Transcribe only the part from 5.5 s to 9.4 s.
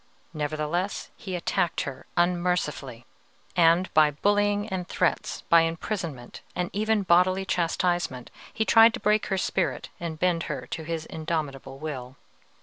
imprisonment, and even bodily chastisement, he tried to break her